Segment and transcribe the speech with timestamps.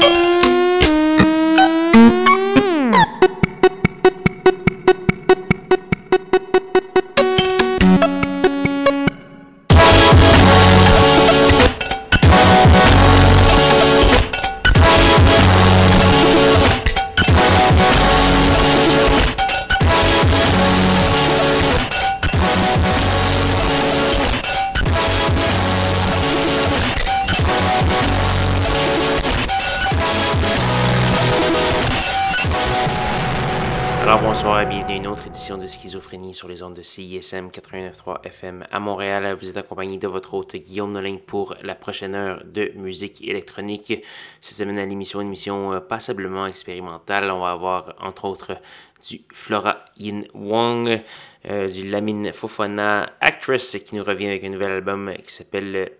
[0.00, 0.49] de
[36.10, 39.32] Sur les ondes de CISM 89.3 FM à Montréal.
[39.40, 44.02] Vous êtes accompagné de votre hôte Guillaume Nolin pour la prochaine heure de musique électronique.
[44.40, 47.30] Cette semaine à l'émission, une émission euh, passablement expérimentale.
[47.30, 48.56] On va avoir entre autres
[49.08, 51.00] du Flora Yin Wong,
[51.48, 55.92] euh, du Lamine Fofana Actress qui nous revient avec un nouvel album qui s'appelle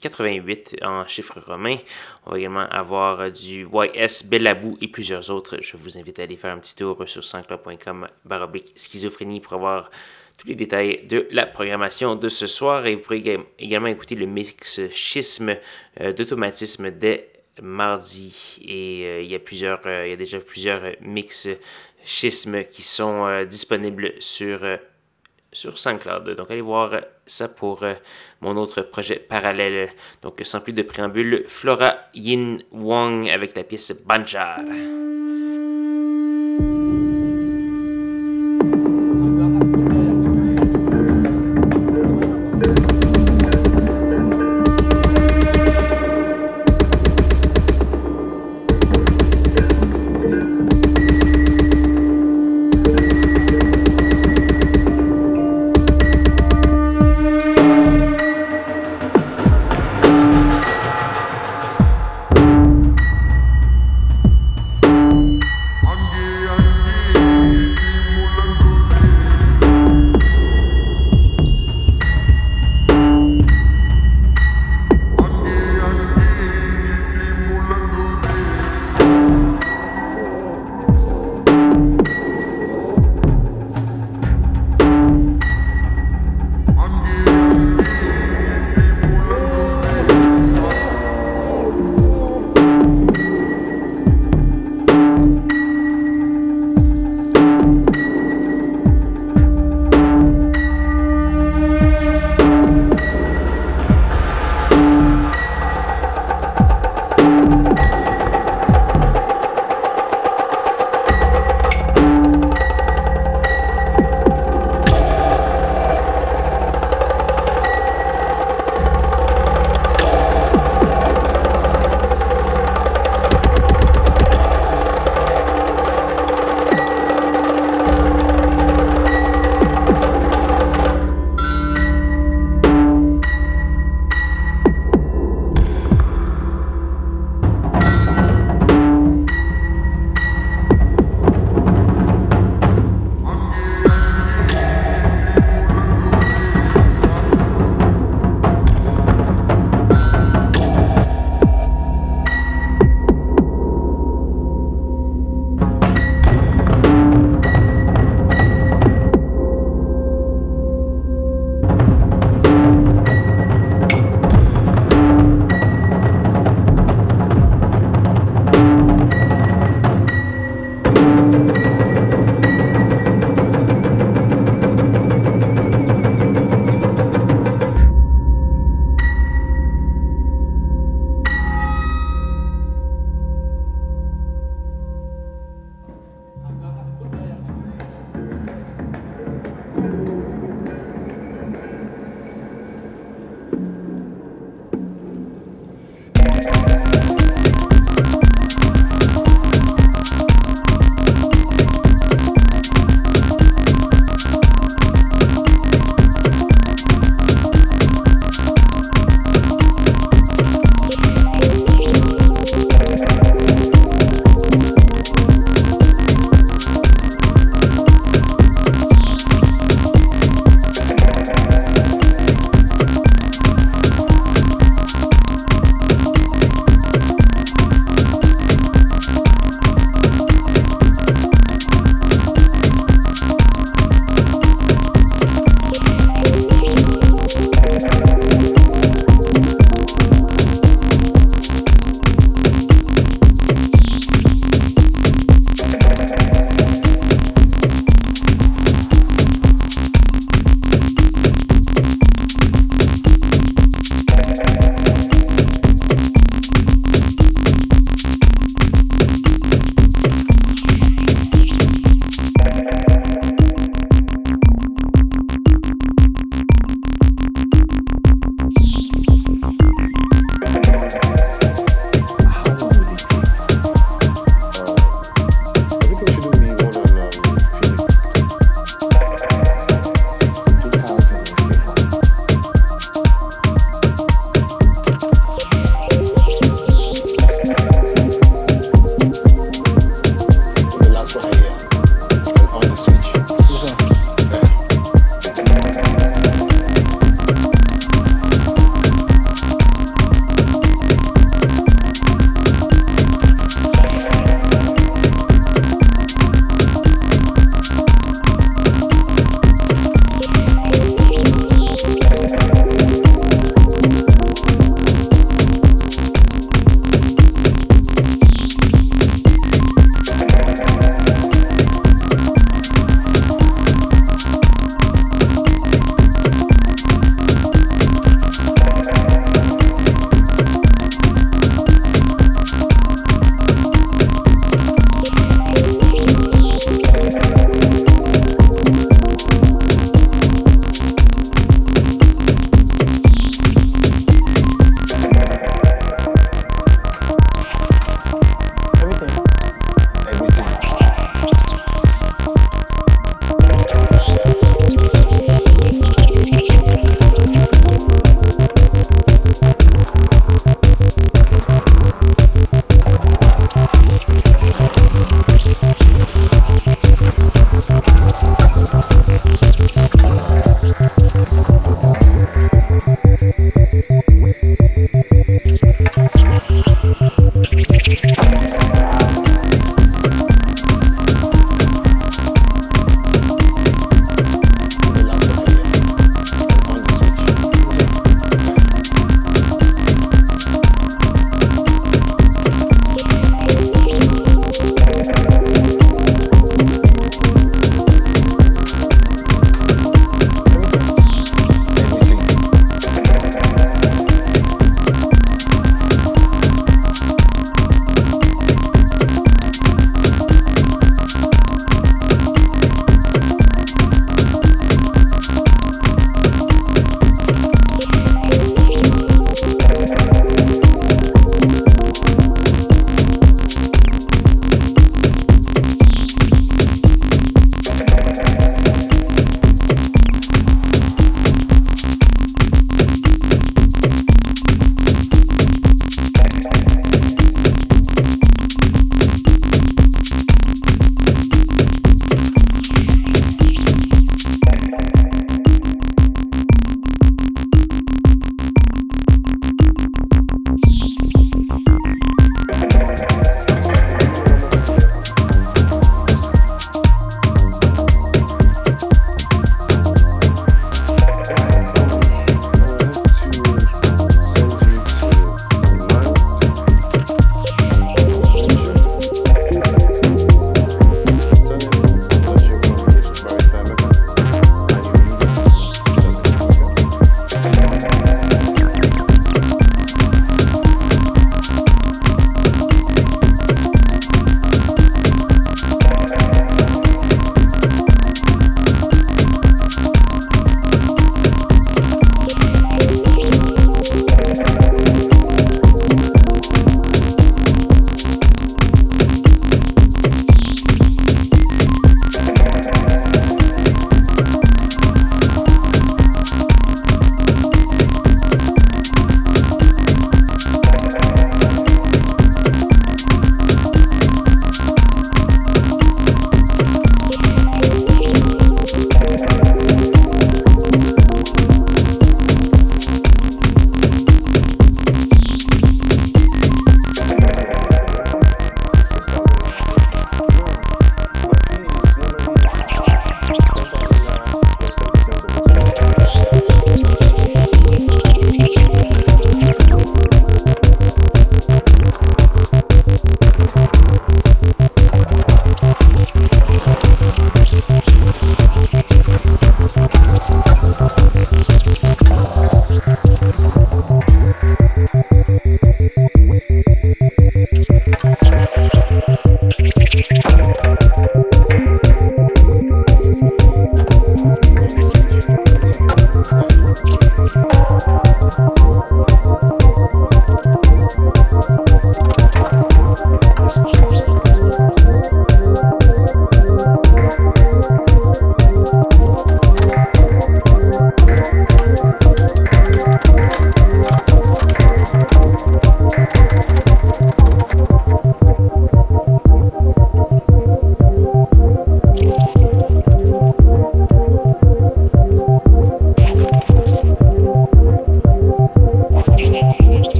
[0.00, 1.78] 88 en chiffres romains.
[2.26, 5.58] On va également avoir du YS Bellabou et plusieurs autres.
[5.60, 9.90] Je vous invite à aller faire un petit tour sur sanscloud.com baroblique schizophrénie pour avoir
[10.38, 14.26] tous les détails de la programmation de ce soir et vous pourrez également écouter le
[14.26, 15.56] mix schisme
[16.00, 20.38] euh, d'automatisme dès mardi et euh, il y a plusieurs euh, il y a déjà
[20.38, 21.48] plusieurs mix
[22.04, 24.60] schisme qui sont disponibles sur
[25.52, 26.36] sur SoundCloud.
[26.36, 27.94] Donc allez voir ça pour euh,
[28.40, 29.90] mon autre projet parallèle.
[30.22, 34.60] Donc sans plus de préambule, Flora Yin Wong avec la pièce Banjar.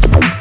[0.00, 0.33] Bye.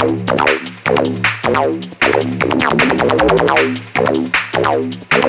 [0.00, 0.30] Thank
[5.14, 5.19] you.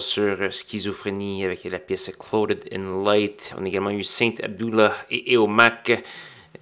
[0.00, 3.54] Sur Schizophrénie avec la pièce Clothed in Light.
[3.56, 6.02] On a également eu Saint Abdullah et Eomac.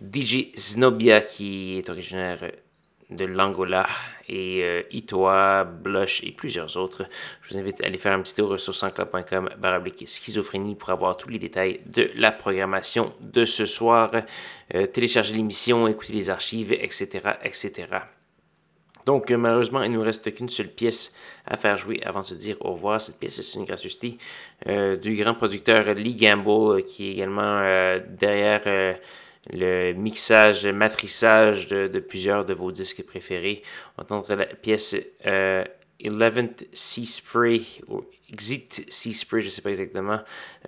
[0.03, 2.41] DJ Znobia qui est originaire
[3.09, 3.87] de l'Angola
[4.28, 7.09] et euh, Itoa, Blush et plusieurs autres.
[7.41, 11.16] Je vous invite à aller faire un petit tour sur sansclub.com baroblique schizophrénie pour avoir
[11.16, 14.11] tous les détails de la programmation de ce soir.
[14.74, 17.87] Euh, télécharger l'émission, écouter les archives, etc., etc.
[19.07, 21.14] Donc, euh, malheureusement, il ne nous reste qu'une seule pièce
[21.47, 23.01] à faire jouer avant de se dire au revoir.
[23.01, 24.19] Cette pièce, c'est une gracieuseté
[24.67, 27.61] du grand producteur Lee Gamble, qui est également
[28.09, 28.63] derrière
[29.53, 33.63] le mixage, matrissage de, plusieurs de vos disques préférés.
[33.99, 35.65] On entendra la pièce euh,
[36.03, 40.19] 11th Sea Spray, ou Exit Sea Spray, je ne sais pas exactement,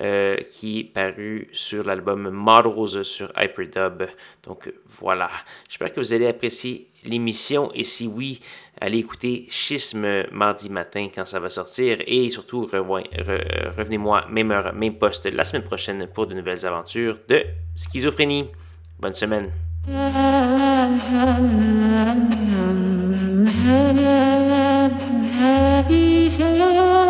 [0.01, 4.05] euh, qui est paru sur l'album Models sur Hyperdub.
[4.45, 5.31] Donc voilà,
[5.69, 8.41] j'espère que vous allez apprécier l'émission et si oui,
[8.81, 14.99] allez écouter Schisme mardi matin quand ça va sortir et surtout revenez-moi même heure, même
[14.99, 18.51] poste la semaine prochaine pour de nouvelles aventures de schizophrénie.
[18.99, 19.51] Bonne semaine.